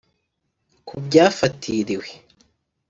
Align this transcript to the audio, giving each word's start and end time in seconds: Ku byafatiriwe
Ku 0.87 0.95
byafatiriwe 1.05 2.09